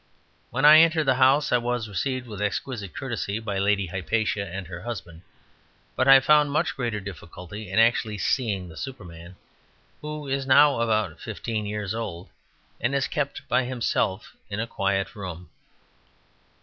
[0.49, 4.65] When I entered the house I was received with exquisite courtesy by Lady Hypatia and
[4.65, 5.21] her husband;
[5.95, 9.35] but I found much greater difficulty in actually seeing the Superman,
[10.01, 12.29] who is now about fifteen years old,
[12.79, 15.51] and is kept by himself in a quiet room.